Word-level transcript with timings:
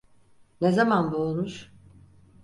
Ne 0.61 0.71
zaman 0.71 1.11
boğulmuş? 1.11 1.71